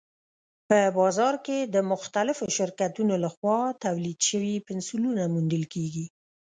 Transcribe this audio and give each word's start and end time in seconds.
په 0.67 0.79
بازار 0.97 1.35
کې 1.45 1.57
د 1.73 1.75
مختلفو 1.91 2.45
شرکتونو 2.57 3.13
لخوا 3.25 3.59
تولید 3.83 4.19
شوي 4.29 4.55
پنسلونه 4.67 5.21
موندل 5.33 5.63
کېږي. 5.73 6.05